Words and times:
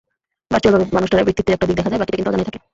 ভার্চুয়ালভাবে 0.51 0.95
মানুষটার 0.97 1.27
ব্যক্তিত্বের 1.27 1.55
একটা 1.55 1.67
দিক 1.67 1.75
দেখা 1.79 1.89
যায়, 1.91 1.99
বাকিটা 2.01 2.17
কিন্তু 2.17 2.29
অজানাই 2.31 2.47
থাকে। 2.47 2.59